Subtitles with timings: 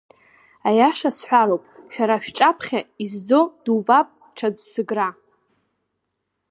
[0.67, 1.63] Аиаша сҳәароуп
[1.93, 5.09] шәара шәҿаԥхьа изӡо дубап ҽаӡә зыгра.